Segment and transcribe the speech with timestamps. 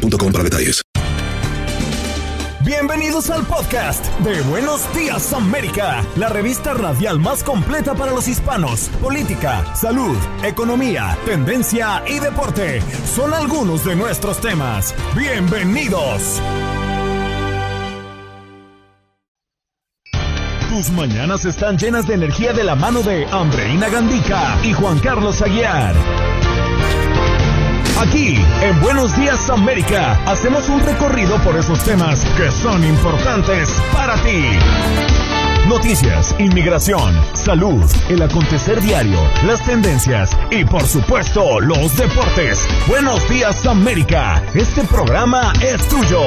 [0.00, 0.82] detalles.
[2.64, 8.90] Bienvenidos al podcast de Buenos Días América, la revista radial más completa para los hispanos.
[9.02, 14.94] Política, salud, economía, tendencia y deporte son algunos de nuestros temas.
[15.16, 16.40] Bienvenidos.
[20.68, 25.42] Tus mañanas están llenas de energía de la mano de Andreina Gandica y Juan Carlos
[25.42, 25.94] Aguiar.
[28.00, 34.14] Aquí, en Buenos Días América, hacemos un recorrido por esos temas que son importantes para
[34.22, 34.42] ti.
[35.68, 42.66] Noticias, inmigración, salud, el acontecer diario, las tendencias y por supuesto los deportes.
[42.88, 46.22] Buenos días América, este programa es tuyo.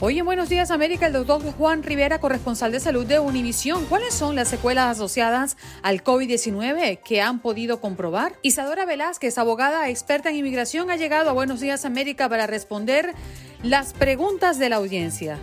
[0.00, 3.86] Hoy en Buenos Días América, el doctor Juan Rivera, corresponsal de salud de Univisión.
[3.86, 8.32] ¿Cuáles son las secuelas asociadas al COVID-19 que han podido comprobar?
[8.42, 13.14] Isadora Velázquez, abogada experta en inmigración, ha llegado a Buenos Días América para responder
[13.62, 15.38] las preguntas de la audiencia.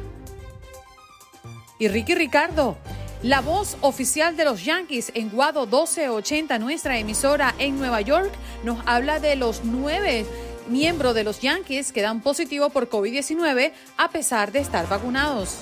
[1.79, 2.77] Y Ricky Ricardo,
[3.23, 8.31] la voz oficial de los Yankees en Guado 1280, nuestra emisora en Nueva York,
[8.65, 10.25] nos habla de los nueve
[10.71, 15.59] miembros de los Yankees que dan positivo por COVID-19 a pesar de estar vacunados.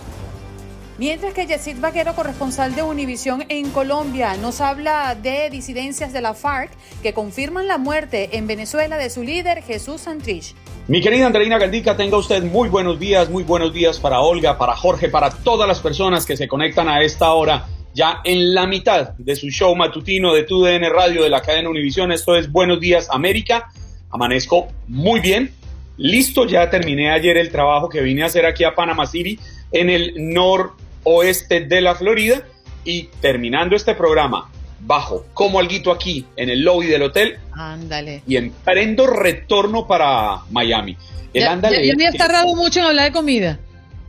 [0.99, 6.33] Mientras que Yesid Vaquero, corresponsal de Univisión en Colombia, nos habla de disidencias de la
[6.33, 6.71] FARC
[7.01, 10.53] que confirman la muerte en Venezuela de su líder Jesús Santrich.
[10.89, 14.75] Mi querida Andreina Gandica, tenga usted muy buenos días, muy buenos días para Olga, para
[14.75, 19.13] Jorge, para todas las personas que se conectan a esta hora, ya en la mitad
[19.17, 22.11] de su show matutino de TUDN Radio de la cadena Univisión.
[22.11, 23.71] Esto es Buenos Días América
[24.09, 25.51] amanezco muy bien.
[25.97, 29.39] Listo, ya terminé ayer el trabajo que vine a hacer aquí a Panama City
[29.71, 32.43] en el noroeste de la Florida
[32.85, 34.49] y terminando este programa
[34.79, 37.37] bajo como alguito aquí en el lobby del hotel.
[37.51, 38.23] Ándale.
[38.25, 40.95] Y emprendo retorno para Miami.
[41.33, 41.85] El ya, ándale.
[41.85, 43.59] Ya, me ha tardado mucho en hablar de comida.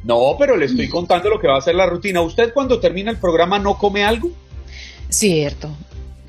[0.04, 2.22] No, pero le estoy contando lo que va a ser la rutina.
[2.22, 4.30] ¿Usted cuando termina el programa no come algo?
[5.08, 5.68] Cierto.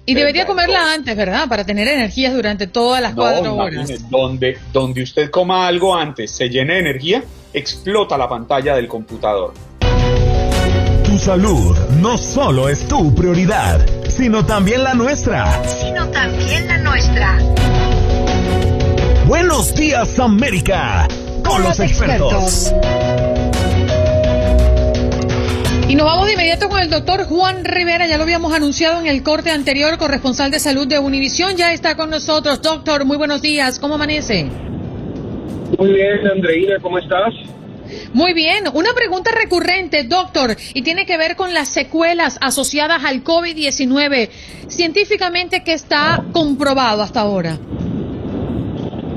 [0.05, 1.47] Y debería comerla antes, ¿verdad?
[1.47, 4.09] Para tener energías durante todas las cuatro horas.
[4.09, 7.23] Donde, donde usted coma algo antes, se llene de energía,
[7.53, 9.53] explota la pantalla del computador.
[11.05, 15.63] Tu salud no solo es tu prioridad, sino también la nuestra.
[15.65, 17.37] Sino también la nuestra.
[19.27, 21.07] Buenos días, América,
[21.43, 22.73] con, los, expertos.
[25.91, 29.07] Y nos vamos de inmediato con el doctor Juan Rivera, ya lo habíamos anunciado en
[29.07, 32.61] el corte anterior, corresponsal de salud de Univisión, ya está con nosotros.
[32.61, 34.45] Doctor, muy buenos días, ¿cómo amanece?
[35.77, 37.33] Muy bien, Andreina, ¿cómo estás?
[38.13, 43.25] Muy bien, una pregunta recurrente, doctor, y tiene que ver con las secuelas asociadas al
[43.25, 44.29] COVID-19.
[44.69, 47.57] Científicamente, ¿qué está comprobado hasta ahora?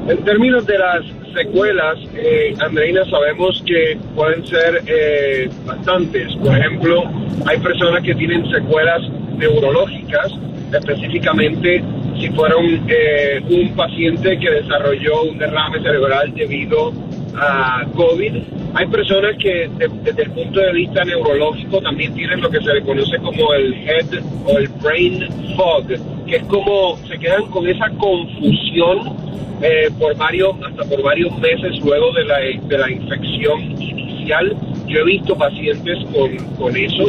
[0.09, 6.35] En términos de las secuelas, eh, Andreina, sabemos que pueden ser eh, bastantes.
[6.37, 7.03] Por ejemplo,
[7.47, 9.03] hay personas que tienen secuelas
[9.37, 10.33] neurológicas,
[10.73, 11.83] específicamente
[12.19, 16.93] si fueron eh, un paciente que desarrolló un derrame cerebral debido
[17.37, 18.43] a COVID.
[18.77, 19.71] Hay personas que
[20.03, 23.73] desde el punto de vista neurológico también tienen lo que se le conoce como el
[23.73, 24.07] head
[24.45, 25.87] o el brain fog,
[26.27, 29.17] que es como se quedan con esa confusión
[29.63, 34.57] eh, por varios, hasta por varios meses luego de la, de la infección inicial.
[34.89, 37.05] Yo he visto pacientes con, con eso.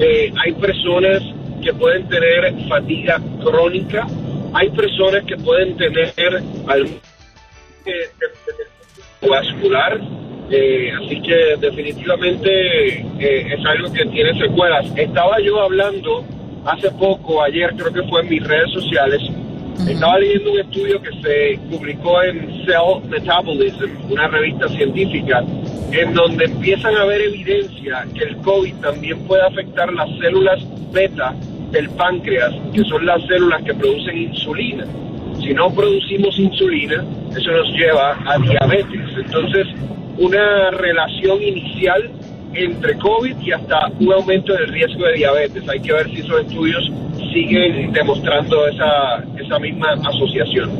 [0.00, 1.22] Eh, hay personas
[1.62, 4.06] que pueden tener fatiga crónica,
[4.54, 6.98] hay personas que pueden tener algún
[9.28, 10.00] vascular,
[10.50, 14.86] eh, así que definitivamente es algo que tiene secuelas.
[14.96, 16.24] Estaba yo hablando
[16.64, 19.22] hace poco, ayer creo que fue en mis redes sociales,
[19.88, 25.42] Estaba leyendo un estudio que se publicó en Cell Metabolism, una revista científica,
[25.90, 30.60] en donde empiezan a ver evidencia que el COVID también puede afectar las células
[30.92, 31.34] beta
[31.70, 34.84] del páncreas, que son las células que producen insulina.
[35.40, 37.02] Si no producimos insulina,
[37.34, 39.00] eso nos lleva a diabetes.
[39.16, 39.66] Entonces,
[40.20, 42.10] una relación inicial
[42.52, 45.68] entre COVID y hasta un aumento del riesgo de diabetes.
[45.68, 46.90] Hay que ver si esos estudios
[47.32, 50.70] siguen demostrando esa, esa misma asociación.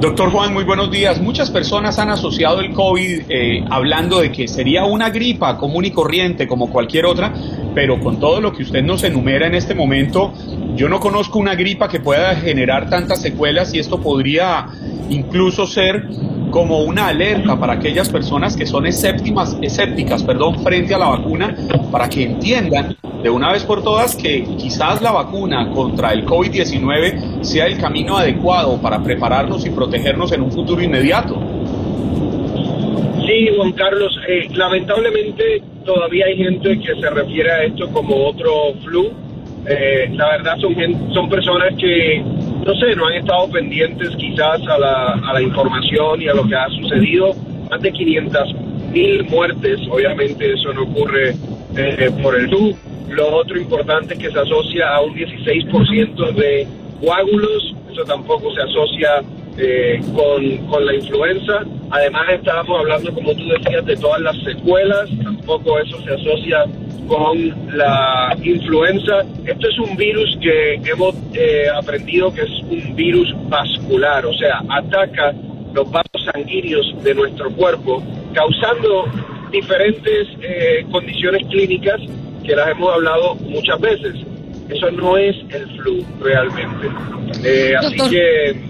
[0.00, 1.20] Doctor Juan, muy buenos días.
[1.20, 5.90] Muchas personas han asociado el COVID eh, hablando de que sería una gripa común y
[5.90, 7.32] corriente como cualquier otra,
[7.74, 10.32] pero con todo lo que usted nos enumera en este momento,
[10.76, 14.66] yo no conozco una gripa que pueda generar tantas secuelas y esto podría
[15.10, 16.06] incluso ser
[16.50, 21.54] como una alerta para aquellas personas que son escépticas, escépticas perdón, frente a la vacuna,
[21.90, 27.42] para que entiendan de una vez por todas que quizás la vacuna contra el COVID-19
[27.42, 31.40] sea el camino adecuado para prepararnos y protegernos en un futuro inmediato.
[33.26, 38.72] Sí, Juan Carlos, eh, lamentablemente todavía hay gente que se refiere a esto como otro
[38.84, 39.10] flu.
[39.66, 40.74] Eh, la verdad son,
[41.12, 42.22] son personas que
[42.68, 46.46] no sé, no han estado pendientes quizás a la, a la información y a lo
[46.46, 47.32] que ha sucedido.
[47.70, 48.54] Más de 500
[48.92, 51.34] mil muertes, obviamente eso no ocurre
[51.74, 52.76] eh, por el flu.
[53.08, 56.66] Lo otro importante es que se asocia a un 16% de
[57.00, 59.22] coágulos, eso tampoco se asocia
[59.58, 61.64] eh, con, con, la influenza.
[61.90, 66.64] Además estábamos hablando, como tú decías, de todas las secuelas, tampoco eso se asocia
[67.08, 69.22] con la influenza.
[69.44, 74.62] Esto es un virus que hemos eh, aprendido que es un virus vascular, o sea,
[74.68, 75.34] ataca
[75.74, 78.02] los vasos sanguíneos de nuestro cuerpo,
[78.34, 79.06] causando
[79.50, 82.00] diferentes eh, condiciones clínicas
[82.44, 84.14] que las hemos hablado muchas veces.
[84.68, 86.88] Eso no es el flu realmente.
[87.42, 88.67] Eh, así que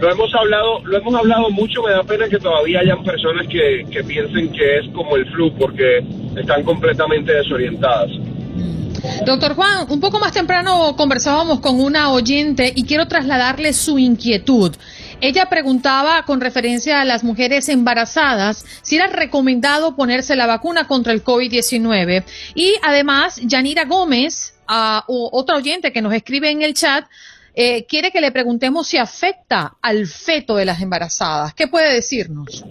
[0.00, 3.86] lo hemos hablado, lo hemos hablado mucho, me da pena que todavía hayan personas que,
[3.90, 6.04] que piensen que es como el flu porque
[6.36, 8.10] están completamente desorientadas.
[9.26, 14.74] Doctor Juan, un poco más temprano conversábamos con una oyente y quiero trasladarle su inquietud.
[15.20, 21.12] Ella preguntaba con referencia a las mujeres embarazadas si era recomendado ponerse la vacuna contra
[21.12, 22.24] el COVID-19.
[22.54, 27.06] Y además, Yanira Gómez, uh, otra oyente que nos escribe en el chat,
[27.54, 31.54] eh, quiere que le preguntemos si afecta al feto de las embarazadas.
[31.54, 32.64] ¿Qué puede decirnos?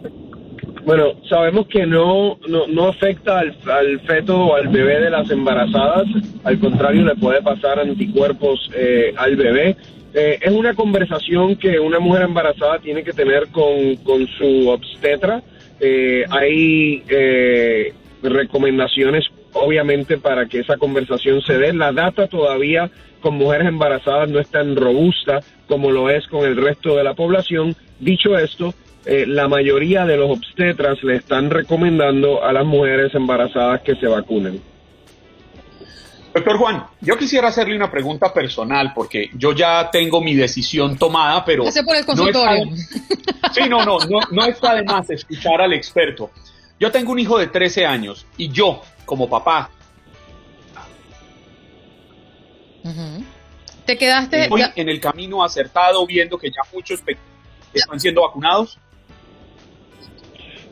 [0.86, 6.06] Bueno, sabemos que no, no, afecta al, feto o al bebé de las embarazadas,
[6.44, 9.78] al contrario le puede pasar anticuerpos eh, al bebé.
[10.14, 15.42] Eh, es una conversación que una mujer embarazada tiene que tener con, con su obstetra.
[15.80, 17.02] Eh, hay
[18.22, 21.74] recomendaciones, obviamente, para que esa conversación se dé.
[21.74, 22.92] La data todavía
[23.24, 27.14] con mujeres embarazadas no es tan robusta como lo es con el resto de la
[27.14, 27.74] población.
[28.00, 28.74] Dicho esto,
[29.06, 34.08] eh, la mayoría de los obstetras le están recomendando a las mujeres embarazadas que se
[34.08, 34.62] vacunen.
[36.34, 41.46] Doctor Juan, yo quisiera hacerle una pregunta personal porque yo ya tengo mi decisión tomada,
[41.46, 41.64] pero...
[41.86, 42.66] por el consultorio.
[42.66, 42.76] No
[43.54, 46.32] sí, no, no, no, no está de más escuchar al experto.
[46.78, 49.70] Yo tengo un hijo de 13 años y yo, como papá...
[53.86, 54.44] ¿Te quedaste...?
[54.44, 57.02] Estoy en el camino acertado viendo que ya muchos
[57.74, 58.78] están siendo vacunados.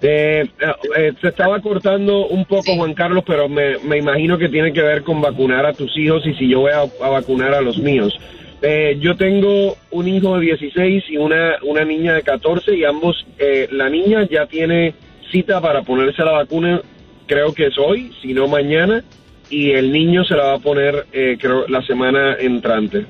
[0.03, 0.49] Eh,
[0.97, 5.03] eh, se estaba cortando un poco, Juan Carlos, pero me, imagino que tiene que ver
[5.03, 8.17] con vacunar a tus hijos y si yo voy a, vacunar a los míos.
[8.63, 13.25] Eh, yo tengo un hijo de 16 y una, una niña de 14 y ambos,
[13.37, 14.93] eh, la niña ya tiene
[15.31, 16.81] cita para ponerse la vacuna,
[17.27, 19.03] creo que es hoy, si no mañana,
[19.51, 23.05] y el niño se la va a poner, creo, la semana entrante.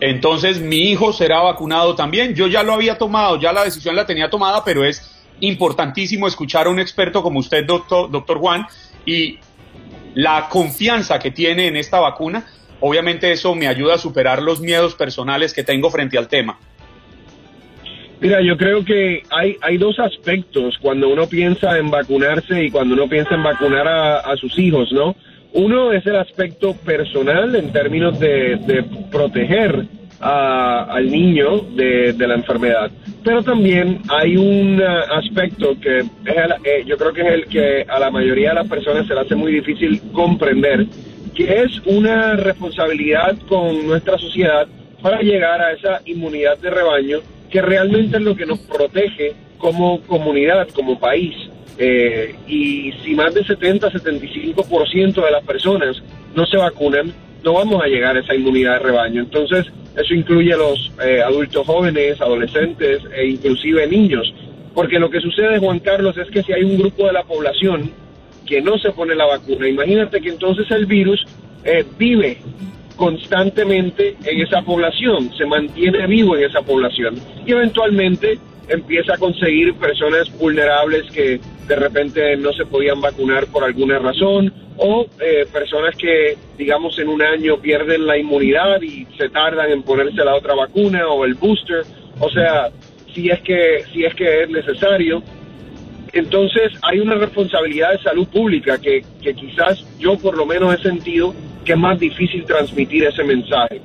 [0.00, 2.34] Entonces mi hijo será vacunado también.
[2.34, 6.66] Yo ya lo había tomado, ya la decisión la tenía tomada, pero es importantísimo escuchar
[6.66, 8.66] a un experto como usted, doctor, doctor Juan,
[9.04, 9.38] y
[10.14, 12.46] la confianza que tiene en esta vacuna.
[12.80, 16.58] Obviamente eso me ayuda a superar los miedos personales que tengo frente al tema.
[18.20, 22.94] Mira, yo creo que hay, hay dos aspectos cuando uno piensa en vacunarse y cuando
[22.94, 25.14] uno piensa en vacunar a, sus hijos, ¿no?
[25.52, 29.86] Uno es el aspecto personal en términos de, proteger
[30.20, 32.90] al niño de, la enfermedad.
[33.22, 38.00] Pero también hay un uh, aspecto que eh, yo creo que es el que a
[38.00, 40.86] la mayoría de las personas se le hace muy difícil comprender,
[41.36, 44.66] que es una responsabilidad con nuestra sociedad
[45.00, 47.20] para llegar a esa inmunidad de rebaño
[47.50, 51.34] que realmente es lo que nos protege como comunidad, como país.
[51.78, 56.02] Eh, y si más del 70-75% de las personas
[56.34, 57.12] no se vacunan,
[57.44, 59.22] no vamos a llegar a esa inmunidad de rebaño.
[59.22, 64.32] Entonces, eso incluye a los eh, adultos jóvenes, adolescentes e inclusive niños.
[64.74, 67.90] Porque lo que sucede, Juan Carlos, es que si hay un grupo de la población
[68.46, 71.24] que no se pone la vacuna, imagínate que entonces el virus
[71.64, 72.38] eh, vive
[72.98, 77.14] constantemente en esa población, se mantiene vivo en esa población
[77.46, 78.38] y eventualmente
[78.68, 84.52] empieza a conseguir personas vulnerables que de repente no se podían vacunar por alguna razón
[84.76, 89.82] o eh, personas que digamos en un año pierden la inmunidad y se tardan en
[89.84, 91.82] ponerse la otra vacuna o el booster,
[92.18, 92.68] o sea,
[93.14, 95.22] si es que si es que es necesario.
[96.12, 100.82] Entonces hay una responsabilidad de salud pública que, que quizás yo por lo menos he
[100.82, 101.32] sentido
[101.68, 103.82] que es más difícil transmitir ese mensaje.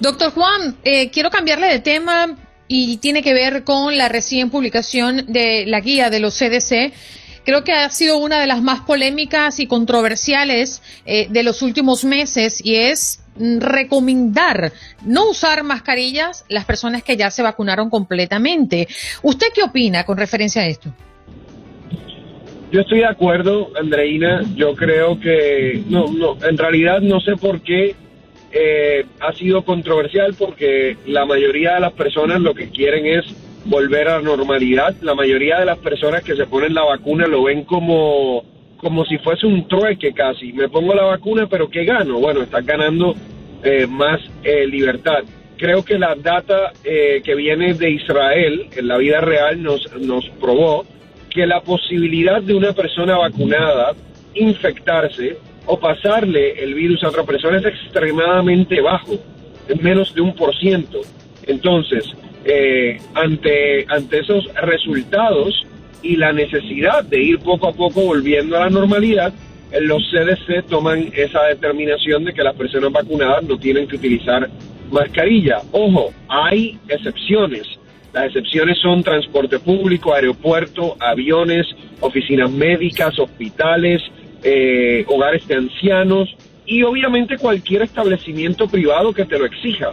[0.00, 2.36] Doctor Juan, eh, quiero cambiarle de tema
[2.68, 6.92] y tiene que ver con la recién publicación de la guía de los CDC.
[7.44, 12.04] Creo que ha sido una de las más polémicas y controversiales eh, de los últimos
[12.04, 14.72] meses y es mm, recomendar
[15.04, 18.86] no usar mascarillas las personas que ya se vacunaron completamente.
[19.22, 20.92] ¿Usted qué opina con referencia a esto?
[22.72, 24.42] Yo estoy de acuerdo, Andreina.
[24.56, 27.94] Yo creo que no, no, en realidad no sé por qué
[28.52, 33.24] eh, ha sido controversial porque la mayoría de las personas lo que quieren es
[33.66, 34.96] volver a la normalidad.
[35.00, 38.44] La mayoría de las personas que se ponen la vacuna lo ven como
[38.78, 40.52] como si fuese un trueque casi.
[40.52, 42.18] Me pongo la vacuna, pero ¿qué gano?
[42.18, 43.14] Bueno, estás ganando
[43.62, 45.22] eh, más eh, libertad.
[45.56, 50.84] Creo que la data que viene de Israel en la vida real nos, nos probó
[51.36, 53.92] que la posibilidad de una persona vacunada
[54.32, 59.18] infectarse o pasarle el virus a otra persona es extremadamente bajo,
[59.68, 61.02] es menos de un por ciento.
[61.46, 62.06] Entonces,
[62.46, 65.66] eh, ante, ante esos resultados
[66.02, 69.30] y la necesidad de ir poco a poco volviendo a la normalidad,
[69.72, 74.48] eh, los CDC toman esa determinación de que las personas vacunadas no tienen que utilizar
[74.90, 75.58] mascarilla.
[75.72, 77.75] Ojo, hay excepciones.
[78.16, 81.66] Las excepciones son transporte público, aeropuerto, aviones,
[82.00, 84.00] oficinas médicas, hospitales,
[84.42, 89.92] eh, hogares de ancianos y obviamente cualquier establecimiento privado que te lo exija.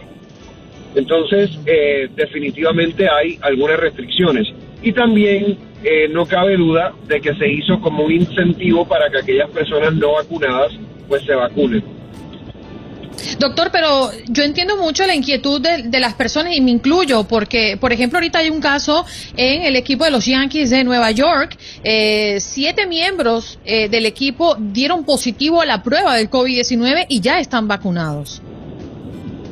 [0.94, 4.48] Entonces, eh, definitivamente hay algunas restricciones.
[4.80, 9.18] Y también eh, no cabe duda de que se hizo como un incentivo para que
[9.18, 10.72] aquellas personas no vacunadas
[11.08, 11.93] pues se vacunen.
[13.38, 17.92] Doctor, pero yo entiendo mucho la inquietud de, las personas y me incluyo porque, por
[17.92, 19.04] ejemplo, ahorita hay un caso
[19.36, 21.56] en el equipo de los Yankees de Nueva York.
[21.82, 27.38] Eh, siete miembros eh, del equipo dieron positivo a la prueba del COVID-19 y ya
[27.38, 28.42] están vacunados.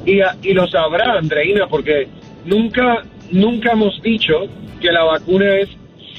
[0.04, 2.08] Y, y lo sabrá, Andreina, porque
[2.44, 4.48] nunca, nunca hemos dicho
[4.80, 5.68] que la vacuna es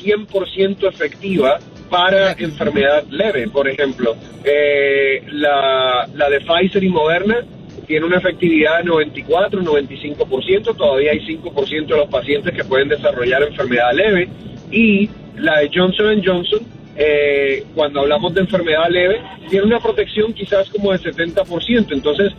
[0.03, 1.59] 100% efectiva
[1.89, 4.15] para enfermedad leve, por ejemplo.
[4.43, 7.37] Eh, la, la de Pfizer y Moderna
[7.85, 13.43] tiene una efectividad de 94, 95%, todavía hay 5% de los pacientes que pueden desarrollar
[13.43, 14.29] enfermedad leve.
[14.71, 16.59] Y la de Johnson Johnson,
[16.95, 22.33] eh, cuando hablamos de enfermedad leve, tiene una protección quizás como de 70%, entonces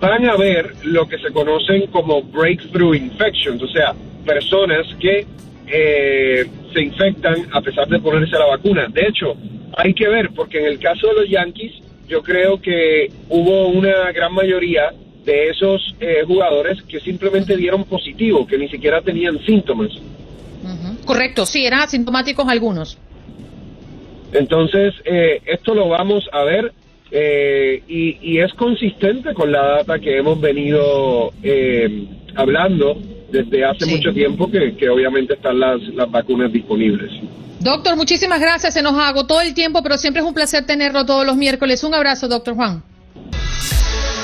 [0.00, 5.26] van a ver lo que se conocen como breakthrough infections, o sea, personas que
[5.66, 8.86] eh, se infectan a pesar de ponerse la vacuna.
[8.88, 9.34] De hecho,
[9.76, 11.72] hay que ver, porque en el caso de los Yankees,
[12.08, 14.92] yo creo que hubo una gran mayoría
[15.24, 19.90] de esos eh, jugadores que simplemente dieron positivo, que ni siquiera tenían síntomas.
[21.04, 22.98] Correcto, sí, eran asintomáticos algunos.
[24.32, 26.72] Entonces, eh, esto lo vamos a ver
[27.10, 31.32] eh, y, es consistente con la data que hemos venido
[32.34, 32.96] hablando
[33.34, 37.10] desde hace mucho tiempo que, que obviamente están las, las vacunas disponibles.
[37.58, 38.74] Doctor, muchísimas gracias.
[38.74, 41.82] Se nos agotó el tiempo, pero siempre es un placer tenerlo todos los miércoles.
[41.82, 42.82] Un abrazo, doctor Juan.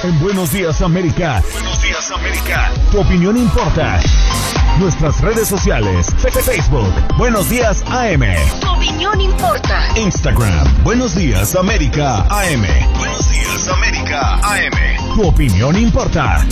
[0.04, 1.42] En Buenos Días América.
[1.52, 2.70] Buenos Días América.
[2.92, 4.00] Tu opinión importa.
[4.78, 6.06] Nuestras redes sociales.
[6.44, 6.90] Facebook.
[7.18, 8.22] Buenos Días AM.
[8.60, 9.82] Tu opinión importa.
[9.96, 10.84] Instagram.
[10.84, 12.64] Buenos Días América AM.
[12.96, 15.16] Buenos Días América AM.
[15.16, 16.46] Tu opinión importa.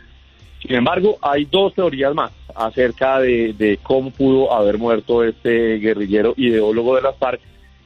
[0.60, 6.94] Sin embargo, hay dos teorías más acerca de, cómo pudo haber muerto este guerrillero ideólogo
[6.96, 7.40] de las FARC,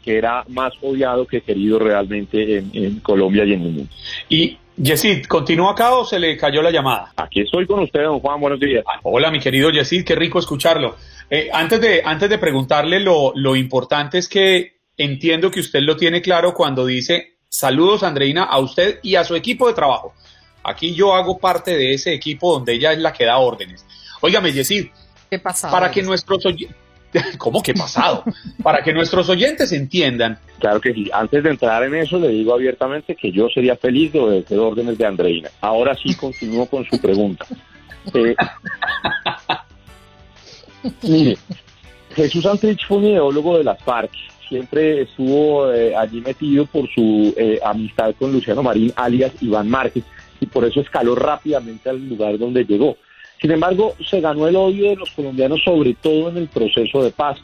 [0.05, 3.93] que era más odiado que querido realmente en, en Colombia y en el mundo.
[4.29, 7.13] Y Yesid, ¿continúa acá o se le cayó la llamada?
[7.17, 8.85] Aquí estoy con usted, don Juan, buenos días.
[8.87, 10.97] Ah, hola, mi querido Yesid, qué rico escucharlo.
[11.31, 15.97] Eh, antes, de, antes de preguntarle, lo, lo importante es que entiendo que usted lo
[15.97, 20.15] tiene claro cuando dice saludos, Andreina, a usted y a su equipo de trabajo.
[20.63, 23.85] Aquí yo hago parte de ese equipo donde ella es la que da órdenes.
[24.21, 24.89] Óigame, Yesid,
[25.31, 26.45] ¿Qué pasado para que nuestros
[27.39, 28.25] ¿Cómo que pasado?
[28.63, 30.39] Para que nuestros oyentes entiendan.
[30.59, 31.09] Claro que sí.
[31.13, 34.99] Antes de entrar en eso, le digo abiertamente que yo sería feliz de obedecer órdenes
[34.99, 35.51] de Andreina.
[35.61, 37.47] Ahora sí continúo con su pregunta.
[38.13, 38.37] Eh,
[41.03, 41.39] mire,
[42.15, 44.13] Jesús Antrich fue un ideólogo de las FARC.
[44.49, 50.05] Siempre estuvo eh, allí metido por su eh, amistad con Luciano Marín, alias Iván Márquez,
[50.41, 52.97] y por eso escaló rápidamente al lugar donde llegó.
[53.41, 57.11] Sin embargo, se ganó el odio de los colombianos, sobre todo en el proceso de
[57.11, 57.39] paz.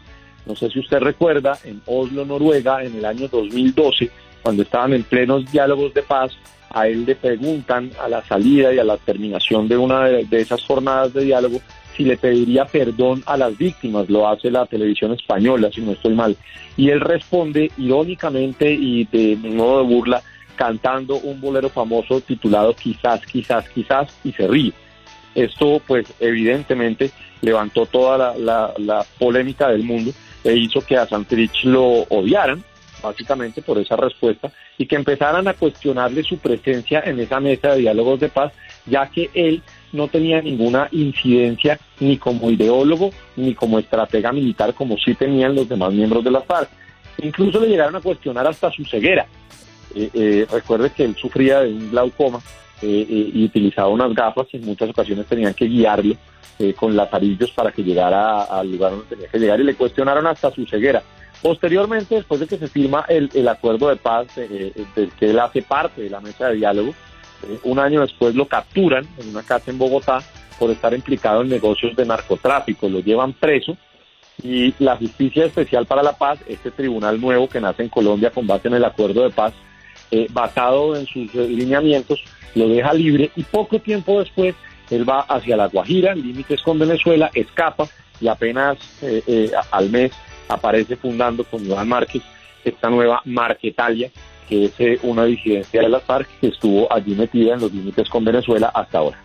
[0.46, 4.10] No sé si usted recuerda, en Oslo, Noruega, en el año 2012,
[4.42, 6.32] cuando estaban en plenos diálogos de paz,
[6.70, 10.62] a él le preguntan a la salida y a la terminación de una de, esas
[10.64, 11.60] jornadas de diálogo
[11.96, 16.14] si le pediría perdón a las víctimas, lo hace la televisión española, si no estoy
[16.14, 16.36] mal.
[16.76, 20.22] Y él responde irónicamente y de modo de burla,
[20.56, 24.72] cantando un bolero famoso titulado Quizás, quizás, quizás, y se ríe.
[25.34, 30.12] Esto, pues, evidentemente levantó toda la, polémica del mundo
[30.44, 32.62] e hizo que a Santrich lo odiaran,
[33.02, 37.80] básicamente por esa respuesta, y que empezaran a cuestionarle su presencia en esa mesa de
[37.80, 38.52] diálogos de paz,
[38.86, 44.96] ya que él no tenía ninguna incidencia ni como ideólogo ni como estratega militar como
[44.96, 46.68] sí tenían los demás miembros de la FARC.
[47.22, 49.26] Incluso le llegaron a cuestionar hasta su ceguera.
[49.94, 52.40] Eh, eh, recuerde que él sufría de un glaucoma
[52.82, 56.16] eh, eh, y utilizaba unas gafas y en muchas ocasiones tenían que guiarlo
[56.58, 60.26] eh, con lazarillos para que llegara al lugar donde tenía que llegar y le cuestionaron
[60.26, 61.00] hasta su ceguera.
[61.40, 65.62] Posteriormente, después de que se firma el, el acuerdo de paz del que él hace
[65.62, 66.92] parte de la mesa de diálogo,
[67.64, 70.22] un año después lo capturan en una casa en Bogotá
[70.58, 73.76] por estar implicado en negocios de narcotráfico, lo llevan preso
[74.42, 78.46] y la Justicia Especial para la Paz, este tribunal nuevo que nace en Colombia con
[78.46, 79.52] base en el acuerdo de paz,
[80.30, 82.22] basado en sus lineamientos,
[82.54, 84.54] lo deja libre y poco tiempo después
[84.90, 87.88] él va hacia La Guajira, límites con Venezuela, escapa
[88.20, 90.12] y apenas eh, eh, al mes
[90.48, 92.22] aparece fundando con Iván Márquez
[92.62, 94.10] esta nueva Marquetalia,
[94.76, 98.24] que es una disidencia de las FARC que estuvo allí metida en los límites con
[98.24, 99.18] Venezuela hasta ahora.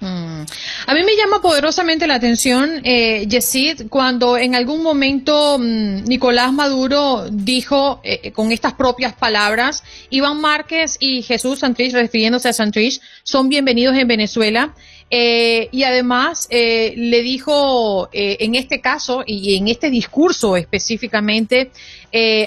[0.00, 0.42] Mm.
[0.86, 6.52] A mí me llama poderosamente la atención, eh, Yesid, cuando en algún momento mm, Nicolás
[6.52, 12.52] Maduro dijo eh, eh, con estas propias palabras, Iván Márquez y Jesús Santrich, refiriéndose a
[12.52, 14.74] Santrich, son bienvenidos en Venezuela.
[15.10, 21.70] Eh, y además le dijo en este caso y en este discurso específicamente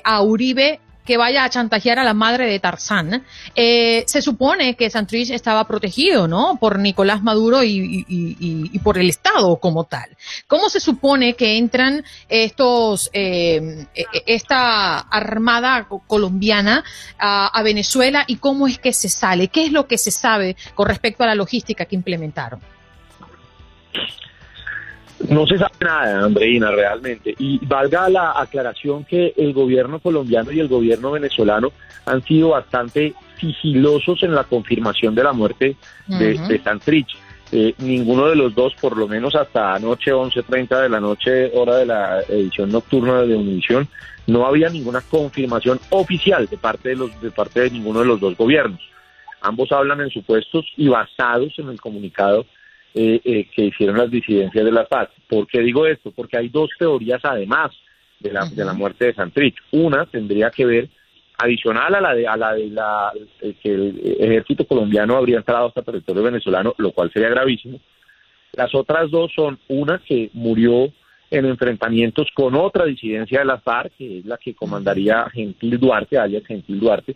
[0.04, 3.24] a Uribe que vaya a chantajear a la madre de Tarzán,
[3.56, 6.58] eh, se supone que Santrich estaba protegido, ¿no?
[6.60, 10.10] Por Nicolás Maduro y, por el Estado como tal.
[10.48, 16.84] ¿Cómo se supone que entran estos, eh, e, e, esta armada colombiana
[17.18, 19.48] a Venezuela y cómo es que se sale?
[19.48, 22.62] ¿Qué es lo que se sabe con respecto a la logística que implementaron?
[25.30, 27.36] No se sabe nada, Andreina, realmente.
[27.38, 31.72] Y valga la aclaración que el gobierno colombiano y el gobierno venezolano
[32.06, 35.76] han sido bastante sigilosos en la confirmación de la muerte
[36.08, 37.10] de, Santrich.
[37.54, 41.78] Eh, ninguno de los dos, por lo menos hasta anoche, 11.30 de la noche, hora
[41.78, 43.90] de la edición nocturna de Univisión,
[44.28, 48.22] no había ninguna confirmación oficial de parte de, los, de parte de ninguno de los
[48.22, 48.80] dos gobiernos.
[49.42, 52.46] Ambos hablan en supuestos y basados en el comunicado
[52.94, 55.12] eh, eh, que hicieron las disidencias de la FARC.
[55.30, 56.12] ¿Por qué digo esto?
[56.12, 57.72] Porque hay dos teorías además
[58.20, 59.56] de la, de la muerte de Santrich.
[59.72, 60.90] Una tendría que ver,
[61.38, 65.68] adicional a la de, a la de la, eh, que el ejército colombiano habría entrado
[65.68, 67.80] hasta territorio venezolano, lo cual sería gravísimo.
[68.54, 70.92] Las otras dos son una que murió
[71.30, 76.18] en enfrentamientos con otra disidencia de la FARC, que es la que comandaría Gentil Duarte,
[76.18, 77.16] alias Gentil Duarte,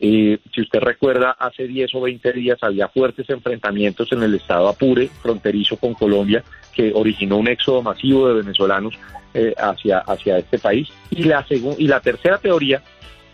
[0.00, 4.68] eh, si usted recuerda, hace 10 o 20 días había fuertes enfrentamientos en el estado
[4.68, 8.94] Apure, fronterizo con Colombia, que originó un éxodo masivo de venezolanos
[9.34, 10.88] eh, hacia, hacia este país.
[11.10, 11.46] Y la,
[11.78, 12.82] y la tercera teoría,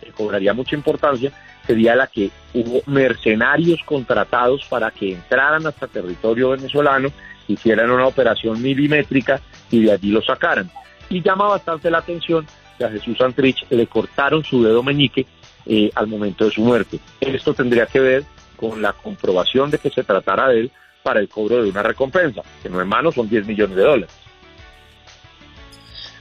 [0.02, 1.32] que cobraría mucha importancia,
[1.66, 7.08] sería la que hubo mercenarios contratados para que entraran hasta territorio venezolano,
[7.48, 10.70] hicieran una operación milimétrica y de allí lo sacaran.
[11.08, 12.46] Y llama bastante la atención
[12.78, 15.26] que a Jesús Antrich le cortaron su dedo meñique
[15.66, 16.98] eh, al momento de su muerte.
[17.20, 18.24] Esto tendría que ver
[18.56, 22.42] con la comprobación de que se tratara de él para el cobro de una recompensa,
[22.62, 24.14] que no en mano son 10 millones de dólares.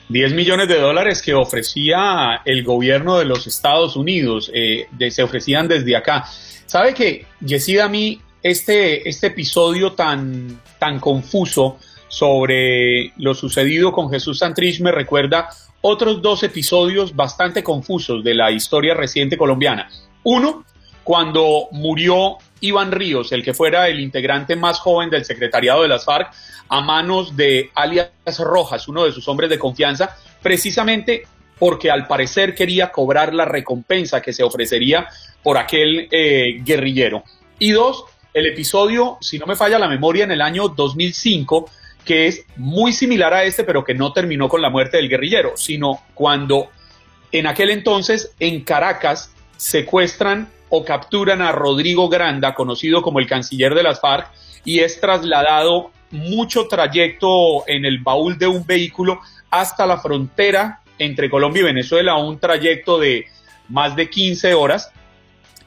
[0.09, 5.67] 10 millones de dólares que ofrecía el gobierno de los Estados Unidos, eh, se ofrecían
[5.67, 6.25] desde acá.
[6.65, 14.09] ¿Sabe que, Yesida, a mí este, este episodio tan, tan confuso sobre lo sucedido con
[14.09, 15.49] Jesús Santrich me recuerda
[15.81, 19.89] otros dos episodios bastante confusos de la historia reciente colombiana.
[20.23, 20.65] Uno,
[21.03, 26.05] cuando murió Iván Ríos, el que fuera el integrante más joven del secretariado de las
[26.05, 26.31] FARC,
[26.67, 31.23] a manos de alias Rojas, uno de sus hombres de confianza, precisamente
[31.57, 35.07] porque al parecer quería cobrar la recompensa que se ofrecería
[35.43, 37.23] por aquel eh, guerrillero.
[37.57, 41.69] Y dos, el episodio, si no me falla la memoria, en el año 2005,
[42.05, 45.53] que es muy similar a este, pero que no terminó con la muerte del guerrillero,
[45.55, 46.69] sino cuando
[47.31, 53.75] en aquel entonces en Caracas secuestran o capturan a Rodrigo Granda, conocido como el canciller
[53.75, 54.27] de las FARC,
[54.65, 61.29] y es trasladado mucho trayecto en el baúl de un vehículo hasta la frontera entre
[61.29, 63.25] Colombia y Venezuela, un trayecto de
[63.67, 64.91] más de 15 horas,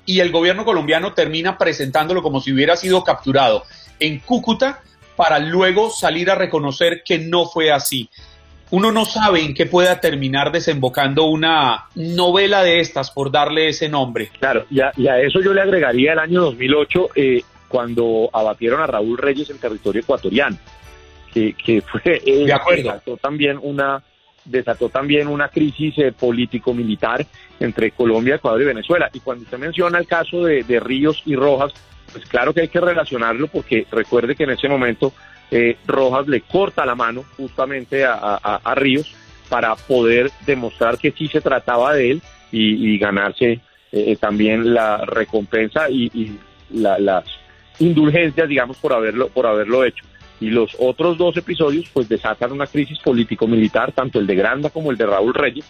[0.04, 3.64] y el gobierno colombiano termina presentándolo como si hubiera sido capturado
[4.00, 4.82] en Cúcuta
[5.16, 8.08] para luego salir a reconocer que no fue así.
[8.70, 13.88] Uno no sabe en qué pueda terminar desembocando una novela de estas, por darle ese
[13.90, 14.30] nombre.
[14.38, 19.18] Claro, y a, eso yo le agregaría el año 2008, eh, cuando abatieron a Raúl
[19.18, 20.56] Reyes en territorio ecuatoriano,
[21.34, 22.22] que, fue...
[22.24, 22.84] Eh, de acuerdo.
[22.84, 24.02] Desató también una,
[24.46, 27.26] desató también una crisis eh, político-militar
[27.60, 29.10] entre Colombia, Ecuador y Venezuela.
[29.12, 31.74] Y cuando usted menciona el caso de Ríos y Rojas,
[32.12, 35.12] pues claro que hay que relacionarlo porque recuerde que en ese momento
[35.50, 39.14] eh, Rojas le corta la mano justamente a, Ríos
[39.48, 43.60] para poder demostrar que sí se trataba de él y, ganarse
[43.92, 46.38] eh, también la recompensa y,
[46.70, 47.24] las
[47.78, 50.06] indulgencias, digamos, por haberlo, por haberlo hecho.
[50.40, 54.90] Y los otros dos episodios pues desatan una crisis político-militar, tanto el de Granda como
[54.90, 55.66] el de Raúl Reyes,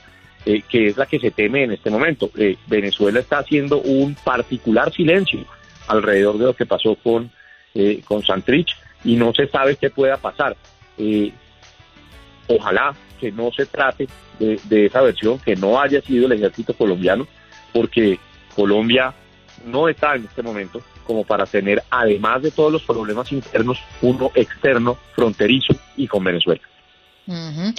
[0.47, 2.31] eh, que es la que se teme en este momento.
[2.69, 5.45] Venezuela está haciendo un particular silencio
[5.93, 7.31] alrededor de lo que pasó con,
[7.75, 10.57] eh, con Santrich y no se sabe qué pueda pasar.
[10.99, 11.33] Eh,
[12.49, 17.27] ojalá que no se trate de, esa versión, que no haya sido el ejército colombiano,
[17.73, 18.19] porque
[18.57, 19.15] Colombia
[19.67, 24.31] no está en este momento como para tener, además de todos los problemas internos, uno
[24.35, 26.61] externo, fronterizo y con Venezuela.
[27.27, 27.73] Uh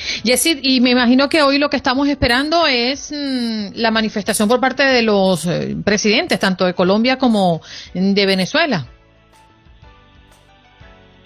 [0.62, 4.84] y me imagino que hoy lo que estamos esperando es mm, la manifestación por parte
[4.84, 7.62] de los eh, presidentes, tanto de Colombia como
[7.94, 8.88] de Venezuela.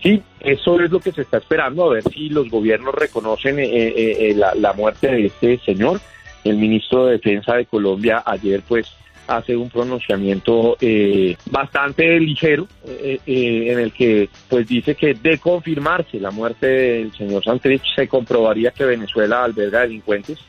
[0.01, 3.67] Sí, eso es lo que se está esperando, a ver si los gobiernos reconocen eh,
[3.69, 5.99] eh, la, la muerte de este señor.
[6.43, 8.87] El ministro de Defensa de Colombia ayer pues
[9.27, 15.37] hace un pronunciamiento eh, bastante ligero eh, eh, en el que pues dice que de
[15.37, 20.39] confirmarse la muerte del señor Santrich se comprobaría que Venezuela alberga delincuentes.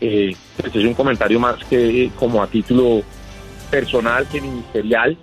[0.00, 3.02] este es un comentario más que como a título
[3.70, 5.16] personal que ministerial.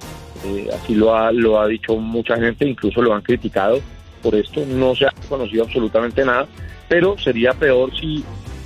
[0.73, 3.81] así lo ha, lo ha dicho mucha gente, incluso lo han criticado
[4.21, 4.65] por esto.
[4.65, 6.47] No se ha conocido absolutamente nada,
[6.89, 8.23] pero sería peor si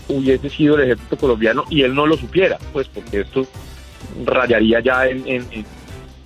[0.07, 3.45] hubiese sido el ejército colombiano y él no lo supiera, pues porque esto
[4.25, 5.45] rayaría ya en,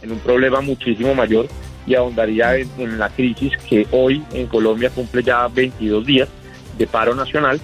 [0.04, 1.48] un problema muchísimo mayor
[1.86, 6.30] y ahondaría en, la crisis que hoy en Colombia cumple ya 22 días
[6.78, 7.60] de paro nacional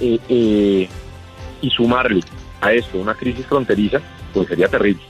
[0.00, 0.88] eh, eh,
[1.60, 2.20] y sumarle
[2.60, 4.00] a esto una crisis fronteriza,
[4.32, 5.02] pues sería terrible.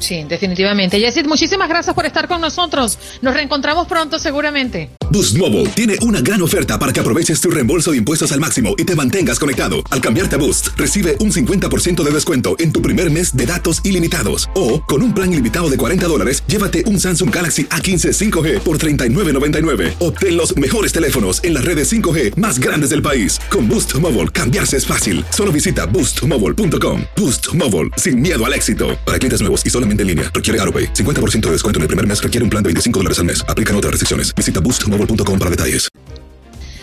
[0.00, 0.98] Sí, definitivamente.
[0.98, 2.98] Yesid, muchísimas gracias por estar con nosotros.
[3.22, 4.90] Nos reencontramos pronto seguramente.
[5.12, 8.74] Boost Mobile tiene una gran oferta para que aproveches tu reembolso de impuestos al máximo
[8.78, 9.82] y te mantengas conectado.
[9.90, 13.84] Al cambiarte a Boost, recibe un 50% de descuento en tu primer mes de datos
[13.84, 14.48] ilimitados.
[14.54, 18.78] O, con un plan ilimitado de 40 dólares, llévate un Samsung Galaxy A15 5G por
[18.78, 19.94] $39.99.
[19.98, 23.40] Obtén los mejores teléfonos en las redes 5G más grandes del país.
[23.50, 25.24] Con Boost Mobile, cambiarse es fácil.
[25.30, 27.02] Solo visita boostmobile.com.
[27.16, 28.96] Boost Mobile, sin miedo al éxito.
[29.04, 30.92] Para clientes nuevos y solamente en línea, requiere AroPay.
[30.94, 33.44] 50% de descuento en el primer mes requiere un plan de 25 dólares al mes.
[33.48, 34.32] Aplican otras restricciones.
[34.34, 35.88] Visita boostmobile.com para detalles.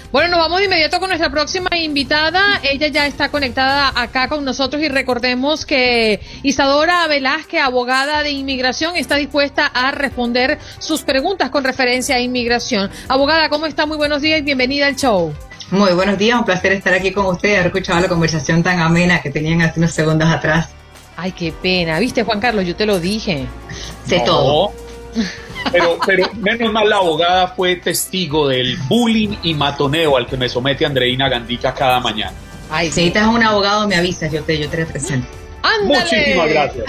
[0.09, 2.61] Bueno, nos vamos de inmediato con nuestra próxima invitada.
[2.63, 8.95] Ella ya está conectada acá con nosotros y recordemos que Isadora Velázquez, abogada de inmigración,
[8.95, 12.89] está dispuesta a responder sus preguntas con referencia a inmigración.
[13.09, 13.85] Abogada, ¿cómo está?
[13.85, 15.33] Muy buenos días y bienvenida al show.
[15.71, 17.65] Muy buenos días, un placer estar aquí con ustedes.
[17.65, 20.69] He escuchado la conversación tan amena que tenían hace unos segundos atrás.
[21.19, 21.97] Ay, qué pena.
[21.99, 22.63] ¿Viste, Juan Carlos?
[22.63, 23.47] Yo te lo dije.
[24.05, 24.71] Sé todo.
[25.71, 30.47] Pero, pero menos mal la abogada fue testigo del bullying y matoneo al que me
[30.47, 32.33] somete Andreina Gandica cada mañana.
[32.69, 35.27] Ay, si necesitas un abogado, me avisas, yo te, yo te represento.
[35.83, 36.85] Muchísimas gracias.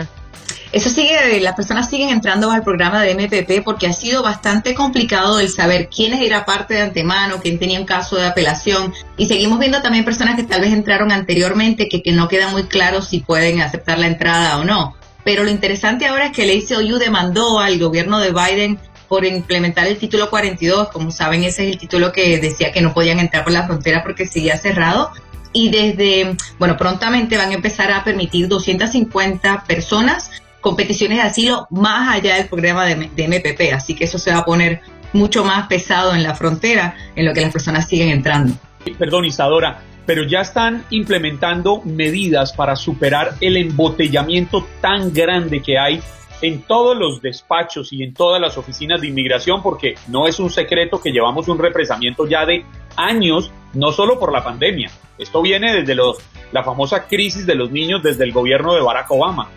[0.71, 5.39] Eso sigue, las personas siguen entrando al programa de MPP porque ha sido bastante complicado
[5.39, 8.93] el saber quiénes era parte de antemano, quién tenía un caso de apelación.
[9.17, 12.63] Y seguimos viendo también personas que tal vez entraron anteriormente que, que no queda muy
[12.65, 14.95] claro si pueden aceptar la entrada o no.
[15.23, 19.87] Pero lo interesante ahora es que el ACLU demandó al gobierno de Biden por implementar
[19.87, 20.89] el título 42.
[20.89, 24.03] Como saben, ese es el título que decía que no podían entrar por la frontera
[24.03, 25.11] porque seguía cerrado.
[25.51, 30.29] Y desde, bueno, prontamente van a empezar a permitir 250 personas
[30.61, 33.73] con peticiones de asilo más allá del programa de, MPP.
[33.73, 34.81] Así que eso se va a poner
[35.13, 38.53] mucho más pesado en la frontera en lo que las personas siguen entrando.
[38.97, 46.01] Perdón, Isadora, pero ya están implementando medidas para superar el embotellamiento tan grande que hay
[46.41, 50.49] en todos los despachos y en todas las oficinas de inmigración, porque no es un
[50.49, 54.89] secreto que llevamos un represamiento ya de años, no solo por la pandemia.
[55.17, 56.17] Esto viene desde los,
[56.51, 59.49] la famosa crisis de los niños desde el gobierno de Barack Obama.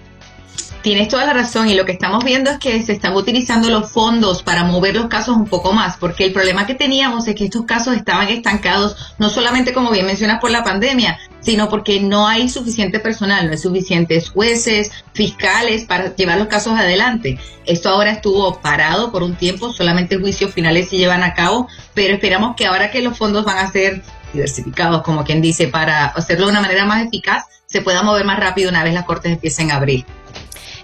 [0.82, 3.92] Tienes toda la razón y lo que estamos viendo es que se están utilizando los
[3.92, 7.44] fondos para mover los casos un poco más, porque el problema que teníamos es que
[7.44, 12.26] estos casos estaban estancados, no solamente como bien mencionas por la pandemia, sino porque no
[12.26, 17.38] hay suficiente personal, no hay suficientes jueces, fiscales para llevar los casos adelante.
[17.64, 22.14] Esto ahora estuvo parado por un tiempo, solamente juicios finales se llevan a cabo, pero
[22.14, 26.46] esperamos que ahora que los fondos van a ser diversificados, como quien dice, para hacerlo
[26.46, 29.70] de una manera más eficaz, se pueda mover más rápido una vez las cortes empiecen
[29.70, 30.04] a abrir.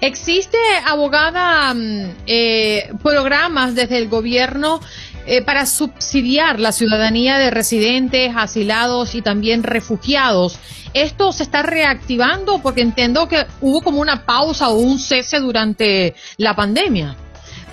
[0.00, 4.80] ¿Existe, abogada, mm, eh, programas desde el gobierno
[5.26, 10.58] eh, para subsidiar la ciudadanía de residentes, asilados y también refugiados?
[10.94, 12.60] ¿Esto se está reactivando?
[12.60, 17.16] Porque entiendo que hubo como una pausa o un cese durante la pandemia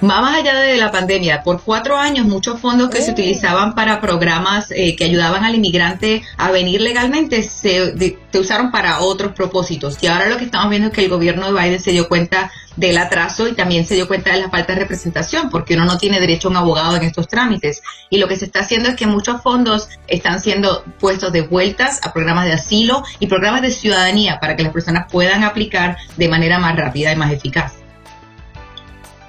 [0.02, 4.72] más allá de la pandemia, por cuatro años muchos fondos que se utilizaban para programas
[4.72, 9.98] eh, que ayudaban al inmigrante a venir legalmente se, usaron para otros propósitos.
[10.02, 12.52] Y ahora lo que estamos viendo es que el gobierno de Biden se dio cuenta
[12.76, 15.98] del atraso y también se dio cuenta de la falta de representación, porque uno no
[15.98, 17.82] tiene derecho a un abogado en estos trámites.
[18.10, 22.02] Y lo que se está haciendo es que muchos fondos están siendo puestos de vueltas
[22.04, 26.28] a programas de asilo y programas de ciudadanía para que las personas puedan aplicar de
[26.28, 27.85] manera más rápida y más eficaz.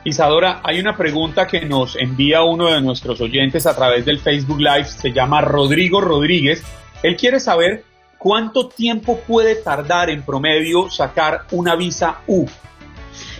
[0.07, 4.61] Isadora, hay una pregunta que nos envía uno de nuestros oyentes a través del Facebook
[4.61, 6.62] Live, se llama Rodrigo Rodríguez.
[7.03, 7.83] Él quiere saber
[8.16, 12.47] cuánto tiempo puede tardar en promedio sacar una visa U.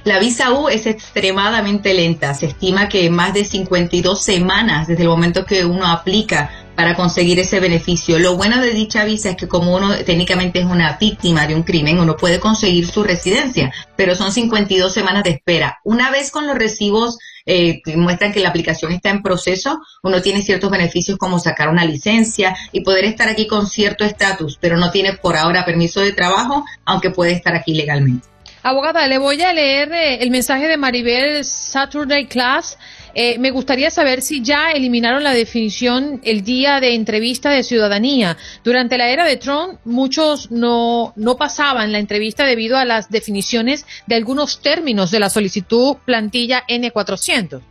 [0.03, 2.35] La visa U es extremadamente lenta.
[2.35, 7.39] Se estima que más de 52 semanas desde el momento que uno aplica para conseguir
[7.39, 8.19] ese beneficio.
[8.19, 11.63] Lo bueno de dicha visa es que como uno técnicamente es una víctima de un
[11.63, 15.79] crimen, uno puede conseguir su residencia, pero son 52 semanas de espera.
[15.85, 20.21] Una vez con los recibos eh, que muestran que la aplicación está en proceso, uno
[20.21, 24.77] tiene ciertos beneficios como sacar una licencia y poder estar aquí con cierto estatus, pero
[24.77, 28.27] no tiene por ahora permiso de trabajo, aunque puede estar aquí legalmente.
[28.65, 32.77] Abogada, le voy a leer eh, el mensaje de Maribel Saturday Class.
[33.19, 38.37] Eh, me gustaría saber si ya eliminaron la definición el día de entrevista de ciudadanía.
[38.63, 43.87] Durante la era de Trump, muchos no, no pasaban la entrevista debido a las definiciones
[44.07, 47.63] de algunos términos de la solicitud plantilla N400.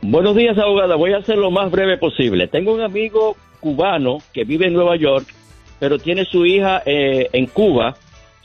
[0.01, 0.95] Buenos días, abogada.
[0.95, 2.47] Voy a hacer lo más breve posible.
[2.47, 5.27] Tengo un amigo cubano que vive en Nueva York,
[5.81, 7.97] pero tiene su hija eh, en Cuba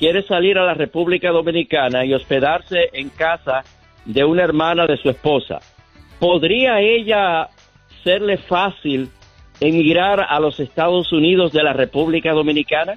[0.04, 3.64] quiere salir a la República Dominicana y hospedarse en casa
[4.04, 5.60] de una hermana de su esposa,
[6.20, 7.48] ¿podría ella
[8.04, 9.08] serle fácil
[9.62, 12.96] emigrar a los Estados Unidos de la República Dominicana?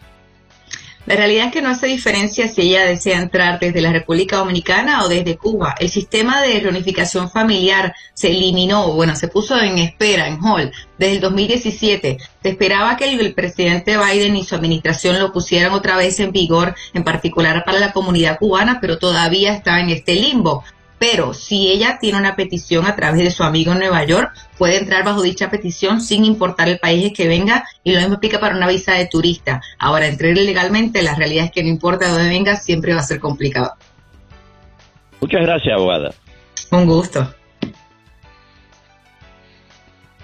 [1.07, 5.05] La realidad es que no hace diferencia si ella desea entrar desde la República Dominicana
[5.05, 5.77] o desde Cuba.
[5.79, 11.15] El sistema de reunificación familiar se eliminó, bueno, se puso en espera, en hold, desde
[11.15, 12.19] el 2017.
[12.43, 16.75] Se esperaba que el, presidente Biden y su administración lo pusieran otra vez en vigor,
[16.93, 20.65] en particular para la comunidad cubana, pero todavía está en este limbo.
[20.99, 24.79] Pero si ella tiene una petición a través de su amigo en Nueva York, puede
[24.79, 28.57] entrar bajo dicha petición sin importar el país que venga y lo mismo aplica para
[28.57, 29.61] una visa de turista.
[29.79, 33.21] Ahora, entrar ilegalmente, la realidad es que no importa dónde venga, siempre va a ser
[33.21, 33.75] complicado.
[35.21, 36.15] Muchas gracias, abogada.
[36.71, 37.35] Un gusto.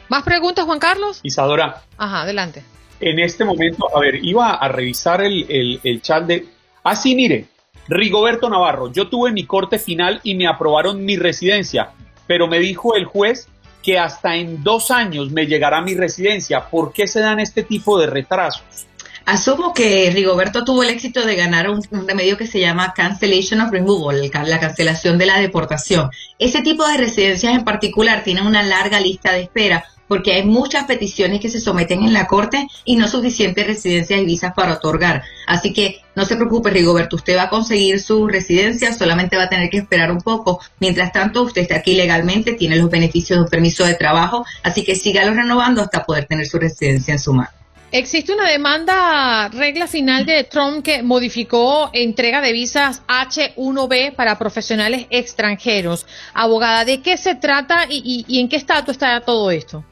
[0.08, 1.20] ¿Más preguntas, Juan Carlos?
[1.22, 1.82] Isadora.
[1.96, 2.62] Ajá, adelante.
[3.00, 6.46] En este momento, a ver, iba a revisar el, el, el chat de...
[6.84, 7.46] Ah, sí, mire,
[7.88, 11.90] Rigoberto Navarro, yo tuve mi corte final y me aprobaron mi residencia,
[12.26, 13.48] pero me dijo el juez
[13.82, 16.68] que hasta en dos años me llegará mi residencia.
[16.70, 18.86] ¿Por qué se dan este tipo de retrasos?
[19.24, 23.70] Asumo que Rigoberto tuvo el éxito de ganar un, remedio que se llama Cancellation of
[23.70, 26.10] Removal, la cancelación de la deportación.
[26.38, 30.84] Ese tipo de residencias en particular tienen una larga lista de espera porque hay muchas
[30.84, 35.22] peticiones que se someten en la Corte y no suficientes residencias y visas para otorgar.
[35.46, 39.48] Así que no se preocupe, Rigoberto, usted va a conseguir su residencia, solamente va a
[39.48, 40.60] tener que esperar un poco.
[40.80, 44.84] Mientras tanto, usted está aquí legalmente, tiene los beneficios de un permiso de trabajo, así
[44.84, 47.61] que sígalo renovando hasta poder tener su residencia en su mano.
[47.94, 55.06] Existe una demanda regla final de Trump que modificó entrega de visas H1B para profesionales
[55.10, 56.06] extranjeros.
[56.32, 59.84] Abogada, ¿de qué se trata y, y en qué estatus está todo esto?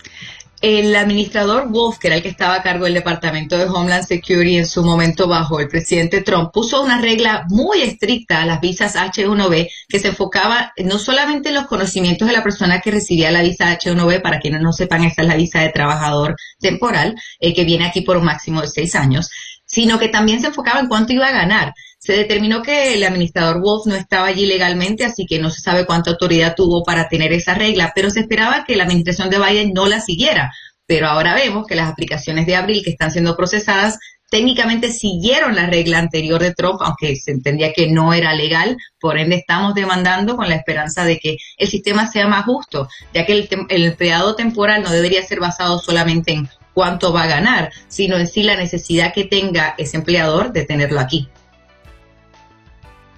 [0.61, 4.59] El administrador Wolf, que era el que estaba a cargo del Departamento de Homeland Security
[4.59, 8.95] en su momento bajo el presidente Trump, puso una regla muy estricta a las visas
[8.95, 13.43] H1B que se enfocaba no solamente en los conocimientos de la persona que recibía la
[13.43, 17.65] visa H1B, para quienes no sepan, esta es la visa de trabajador temporal, eh, que
[17.65, 19.31] viene aquí por un máximo de seis años,
[19.71, 21.73] sino que también se enfocaba en cuánto iba a ganar.
[21.99, 25.87] Se determinó que el administrador Wolf no estaba allí legalmente, así que no se sabe
[25.87, 29.73] cuánta autoridad tuvo para tener esa regla, pero se esperaba que la administración de Biden
[29.73, 30.53] no la siguiera.
[30.87, 35.67] Pero ahora vemos que las aplicaciones de abril que están siendo procesadas técnicamente siguieron la
[35.67, 40.37] regla anterior de Trump, aunque se entendía que no era legal, por ende estamos demandando
[40.37, 44.37] con la esperanza de que el sistema sea más justo, ya que el, el empleado
[44.37, 48.57] temporal no debería ser basado solamente en cuánto va a ganar, sino en sí la
[48.57, 51.29] necesidad que tenga ese empleador de tenerlo aquí.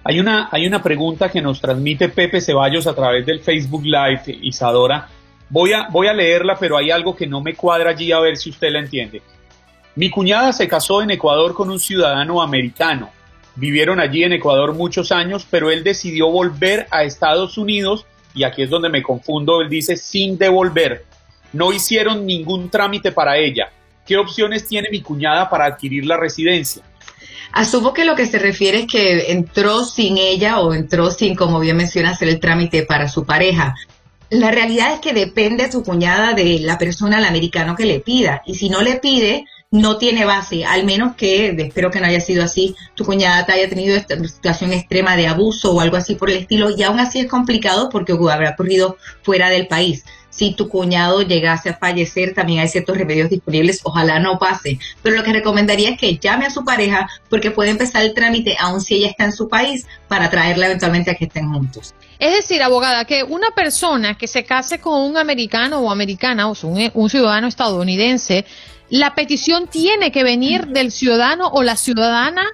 [0.05, 4.38] Hay una, hay una pregunta que nos transmite Pepe Ceballos a través del Facebook Live,
[4.43, 5.09] Isadora.
[5.49, 8.37] Voy a, voy a leerla, pero hay algo que no me cuadra allí a ver
[8.37, 9.23] si usted la entiende.
[9.95, 13.11] Mi cuñada se casó en Ecuador con un ciudadano americano.
[13.55, 18.62] Vivieron allí en Ecuador muchos años, pero él decidió volver a Estados Unidos y aquí
[18.62, 21.05] es donde me confundo, él dice sin devolver.
[21.53, 23.71] No hicieron ningún trámite para ella.
[24.07, 26.83] ¿Qué opciones tiene mi cuñada para adquirir la residencia?
[27.53, 31.61] Asumo que lo que se refiere es que entró sin ella o entró sin, como
[31.61, 33.74] bien menciona, hacer el trámite para su pareja.
[34.31, 38.01] La realidad es que depende de su cuñada de la persona, al americano que le
[38.01, 38.43] pida.
[38.47, 42.20] Y si no le pide, no tiene base, al menos que, espero que no haya
[42.20, 46.14] sido así, tu cuñada te haya tenido esta situación extrema de abuso o algo así
[46.14, 50.55] por el estilo, y aún así es complicado porque habrá ocurrido fuera del país si
[50.55, 54.79] tu cuñado llegase a fallecer, también hay ciertos remedios disponibles, ojalá no pase.
[55.03, 58.57] Pero lo que recomendaría es que llame a su pareja porque puede empezar el trámite
[58.59, 61.95] aun si ella está en su país para traerla eventualmente a que estén juntos.
[62.18, 66.57] Es decir, abogada, que una persona que se case con un americano o americana o
[66.62, 68.47] un, un ciudadano estadounidense,
[68.93, 72.45] la petición tiene que venir del ciudadano o la ciudadana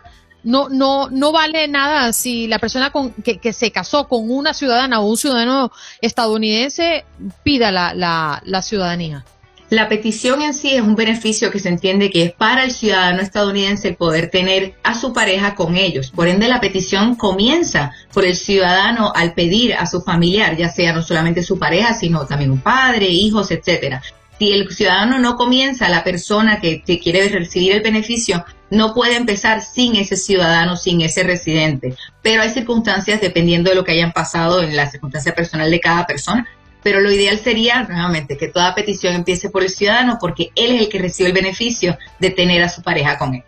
[0.44, 5.00] no, no, no vale nada si la persona con, que, se casó con una ciudadana
[5.00, 7.04] o un ciudadano estadounidense
[7.42, 9.24] pida la, la, la ciudadanía.
[9.70, 13.20] La petición en sí es un beneficio que se entiende que es para el ciudadano
[13.20, 16.12] estadounidense el poder tener a su pareja con ellos.
[16.12, 20.92] Por ende, la petición comienza por el ciudadano al pedir a su familiar, ya sea
[20.92, 24.02] no solamente su pareja, sino también un padre, hijos, etcétera.
[24.38, 29.62] Si el ciudadano no comienza, la persona que, quiere recibir el beneficio no puede empezar
[29.62, 31.94] sin ese ciudadano, sin ese residente.
[32.22, 36.06] Pero hay circunstancias, dependiendo de lo que hayan pasado en la circunstancia personal de cada
[36.06, 36.46] persona.
[36.82, 40.82] Pero lo ideal sería, nuevamente, que toda petición empiece por el ciudadano porque él es
[40.82, 43.42] el que recibe el beneficio de tener a su pareja con él.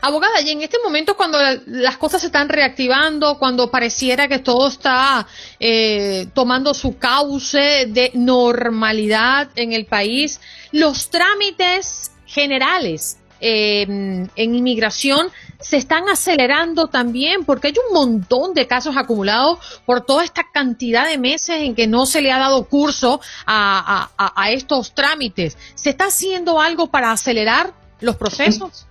[0.00, 4.68] Abogada, y en este momento cuando las cosas se están reactivando, cuando pareciera que todo
[4.68, 5.26] está
[5.58, 10.40] eh, tomando su cauce de normalidad en el país,
[10.72, 15.28] los trámites generales en inmigración
[15.60, 21.06] se están acelerando también porque hay un montón de casos acumulados por toda esta cantidad
[21.06, 25.56] de meses en que no se le ha dado curso a estos trámites.
[25.76, 28.87] ¿Se está haciendo algo para acelerar los procesos?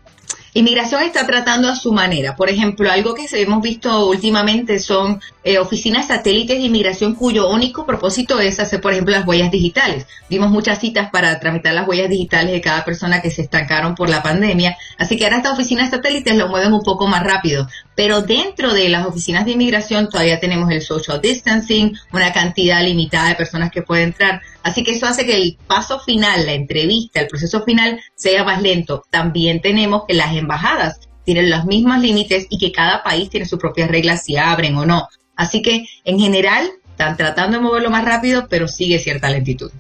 [0.53, 2.35] Inmigración está tratando a su manera.
[2.35, 7.85] Por ejemplo, algo que hemos visto últimamente son eh, oficinas satélites de inmigración cuyo único
[7.85, 10.07] propósito es hacer, por ejemplo, las huellas digitales.
[10.29, 14.09] Vimos muchas citas para tramitar las huellas digitales de cada persona que se estancaron por
[14.09, 14.77] la pandemia.
[14.97, 17.67] Así que ahora estas oficinas satélites lo mueven un poco más rápido.
[17.95, 23.29] Pero dentro de las oficinas de inmigración todavía tenemos el social distancing, una cantidad limitada
[23.29, 24.41] de personas que pueden entrar.
[24.67, 28.61] Así que eso hace que el paso final, la entrevista, el proceso final sea más
[28.61, 29.05] lento.
[29.09, 33.59] También tenemos que las embajadas tienen los mismos límites y que cada país tiene sus
[33.59, 35.07] propias reglas si abren o no.
[35.37, 39.71] Así que en general están tratando de moverlo más rápido, pero sigue cierta lentitud.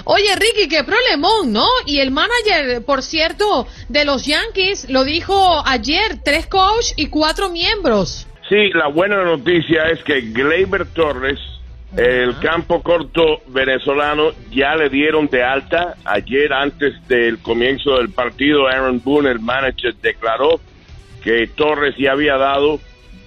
[0.04, 1.68] Oye, Ricky, qué problemón, ¿no?
[1.86, 7.50] Y el manager, por cierto, de los Yankees lo dijo ayer, tres coach y cuatro
[7.50, 8.28] miembros.
[8.50, 11.40] Sí, la buena noticia es que Gleyber Torres
[11.98, 15.96] el campo corto venezolano ya le dieron de alta.
[16.04, 20.60] Ayer, antes del comienzo del partido, Aaron Boone, el manager, declaró
[21.24, 22.80] que Torres ya había dado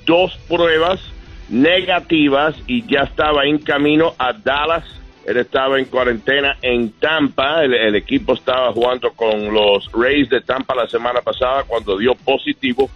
[0.05, 1.01] dos pruebas
[1.49, 4.85] negativas y ya estaba en camino a Dallas.
[5.25, 7.65] Él estaba en cuarentena en Tampa.
[7.65, 12.15] El, el equipo estaba jugando con los Rays de Tampa la semana pasada cuando dio
[12.15, 12.91] positivo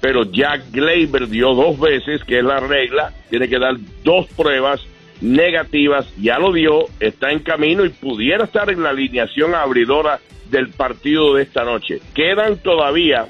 [0.00, 4.84] pero Jack Gleyber dio dos veces, que es la regla, tiene que dar dos pruebas
[5.22, 10.20] negativas, ya lo dio, está en camino y pudiera estar en la alineación abridora
[10.50, 12.00] del partido de esta noche.
[12.12, 13.26] Quedan todavía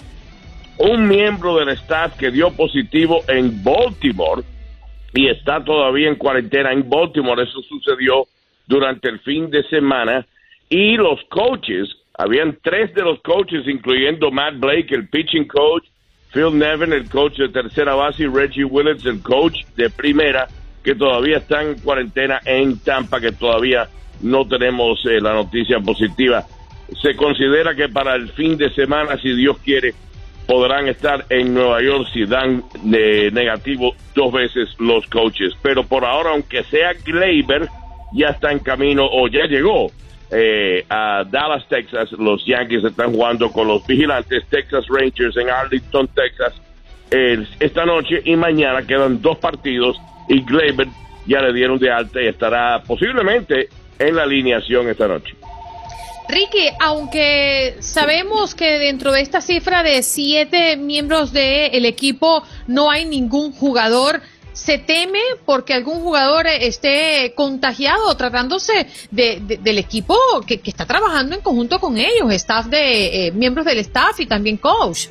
[0.78, 4.42] un miembro del staff que dio positivo en Baltimore
[5.14, 7.42] y está todavía en cuarentena en Baltimore.
[7.42, 8.26] Eso sucedió
[8.66, 10.26] durante el fin de semana
[10.70, 15.84] y los coaches, habían tres de los coaches, incluyendo Matt Blake, el pitching coach,
[16.32, 20.48] Phil Nevin, el coach de tercera base, y Reggie Willits, el coach de primera,
[20.82, 23.88] que todavía están en cuarentena en Tampa, que todavía
[24.22, 26.44] no tenemos eh, la noticia positiva.
[27.00, 29.94] Se considera que para el fin de semana, si Dios quiere,
[30.46, 35.54] podrán estar en Nueva York si dan eh, negativo dos veces los coaches.
[35.62, 37.68] Pero por ahora, aunque sea Gleyber,
[38.12, 39.90] ya está en camino o ya llegó
[40.30, 42.12] eh, a Dallas, Texas.
[42.12, 46.60] Los Yankees están jugando con los vigilantes Texas Rangers en Arlington, Texas,
[47.60, 50.88] esta noche y mañana quedan dos partidos y Gleyber
[51.26, 53.68] ya le dieron de alta y estará posiblemente
[53.98, 55.34] en la alineación esta noche.
[56.28, 63.04] Ricky, aunque sabemos que dentro de esta cifra de siete miembros del equipo no hay
[63.04, 70.16] ningún jugador, se teme porque algún jugador esté contagiado tratándose del equipo
[70.46, 74.56] que, está trabajando en conjunto con ellos, staff de eh, miembros del staff y también
[74.56, 75.08] coach.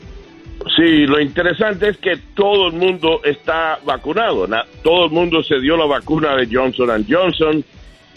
[0.76, 4.47] Sí, lo interesante es que todo el mundo está vacunado,
[4.84, 7.64] todo el mundo se dio la vacuna de Johnson Johnson.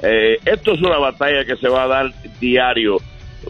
[0.03, 2.99] Eh, esto es una batalla que se va a dar diario.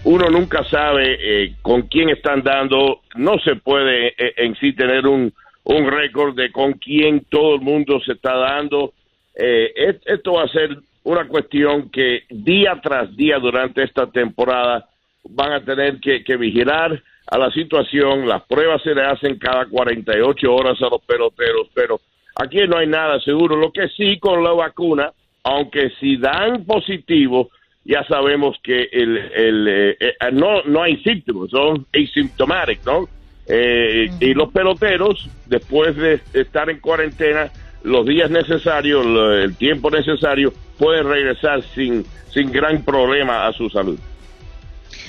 [0.04, 5.06] Uno nunca sabe eh, con quién están dando, no se puede eh, en sí tener
[5.06, 5.32] un,
[5.64, 8.92] un récord de con quién todo el mundo se está dando.
[9.34, 14.88] esto va a ser una cuestión que día tras día durante esta temporada
[15.24, 20.54] van a tener que vigilar a la situación, las pruebas se le hacen cada 48
[20.54, 22.00] horas a los peloteros, pero
[22.34, 23.56] aquí no hay nada seguro.
[23.56, 25.12] Lo que sí con la vacuna,
[25.42, 27.50] aunque si dan positivo,
[27.84, 33.08] ya sabemos que el, el eh, eh, no, no hay síntomas, son asymptomatic, ¿no?
[33.46, 37.50] Eh, y los peloteros, después de estar en cuarentena,
[37.82, 43.98] los días necesarios, el tiempo necesario, pueden regresar sin, sin gran problema a su salud.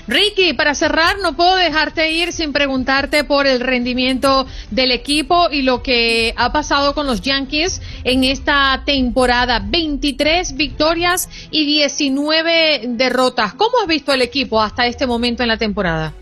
[0.08, 5.64] Ricky, para cerrar, no puedo dejarte ir sin preguntarte por el rendimiento del equipo y
[5.64, 9.64] lo que ha pasado con los Yankees en esta temporada.
[9.66, 13.56] 23 victorias y 19 derrotas.
[13.56, 16.14] ¿Cómo has visto el equipo hasta este momento en la temporada?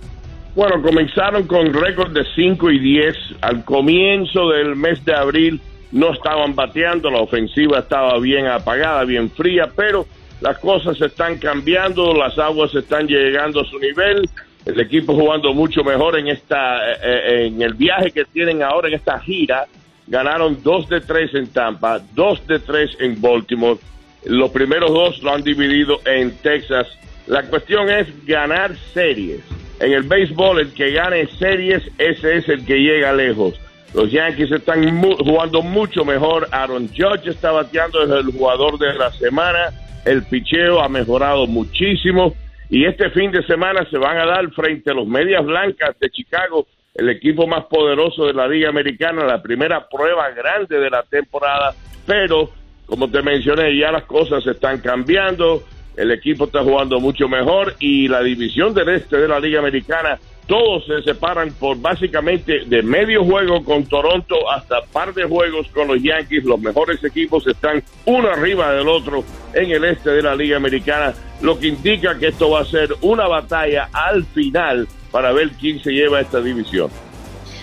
[0.55, 3.15] Bueno, comenzaron con récord de 5 y 10.
[3.41, 5.59] Al comienzo del mes de abril
[5.91, 10.07] no estaban bateando, la ofensiva estaba bien apagada, bien fría, pero
[10.43, 14.29] las cosas están cambiando, las aguas están llegando a su nivel,
[14.65, 18.89] el equipo jugando mucho mejor en esta eh, eh, en el viaje que tienen ahora
[18.89, 19.65] en esta gira.
[20.05, 23.79] Ganaron dos de tres en Tampa, dos de tres en Baltimore.
[24.25, 26.87] Los primeros dos lo han dividido en Texas.
[27.25, 29.39] La cuestión es ganar series.
[29.79, 33.57] En el béisbol, el que gane series, ese es el que llega lejos.
[33.93, 36.49] Los Yankees están jugando mucho mejor.
[36.51, 39.73] Aaron Judge está bateando, es el jugador de la semana
[40.05, 42.33] el picheo ha mejorado muchísimo
[42.69, 46.09] y este fin de semana se van a dar frente a los Medias Blancas de
[46.09, 51.03] Chicago, el equipo más poderoso de la Liga Americana, la primera prueba grande de la
[51.03, 51.73] temporada,
[52.05, 52.49] pero
[52.85, 55.63] como te mencioné, ya las cosas están cambiando,
[55.95, 60.19] el equipo está jugando mucho mejor y la división del este de la Liga Americana
[60.47, 65.87] todos se separan por básicamente de medio juego con Toronto hasta par de juegos con
[65.87, 66.43] los Yankees.
[66.43, 69.23] Los mejores equipos están uno arriba del otro
[69.53, 72.89] en el este de la Liga Americana, lo que indica que esto va a ser
[73.01, 76.89] una batalla al final para ver quién se lleva esta división.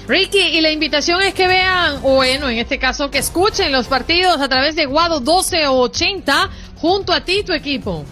[0.07, 3.87] Ricky, y la invitación es que vean, o bueno, en este caso que escuchen los
[3.87, 8.05] partidos a través de Guado 1280 junto a ti, tu equipo.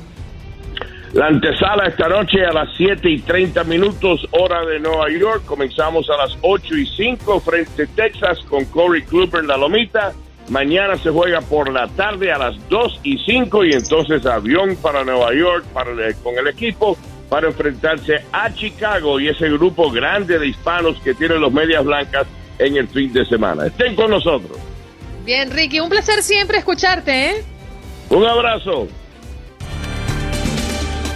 [1.13, 5.45] La antesala esta noche a las 7 y 30 minutos, hora de Nueva York.
[5.47, 10.13] Comenzamos a las 8 y 5 frente a Texas con Corey Kluber en la lomita.
[10.51, 15.03] Mañana se juega por la tarde a las 2 y 5 y entonces avión para
[15.05, 15.93] Nueva York para
[16.23, 16.97] con el equipo
[17.29, 22.27] para enfrentarse a Chicago y ese grupo grande de hispanos que tienen los medias blancas
[22.59, 23.67] en el fin de semana.
[23.67, 24.59] Estén con nosotros.
[25.25, 27.45] Bien, Ricky, un placer siempre escucharte, ¿eh?
[28.11, 28.89] Un abrazo.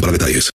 [0.00, 0.50] para detalles.